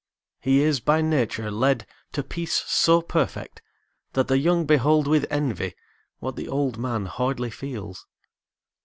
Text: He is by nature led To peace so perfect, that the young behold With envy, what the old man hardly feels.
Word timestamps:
He 0.39 0.63
is 0.63 0.79
by 0.79 1.01
nature 1.03 1.51
led 1.51 1.85
To 2.13 2.23
peace 2.23 2.63
so 2.65 3.03
perfect, 3.03 3.61
that 4.13 4.27
the 4.29 4.39
young 4.39 4.65
behold 4.65 5.07
With 5.07 5.27
envy, 5.29 5.75
what 6.17 6.35
the 6.35 6.47
old 6.47 6.79
man 6.79 7.05
hardly 7.05 7.51
feels. 7.51 8.07